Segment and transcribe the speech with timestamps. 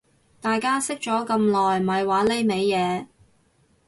[0.41, 3.05] 大家識咗咁耐咪玩呢味嘢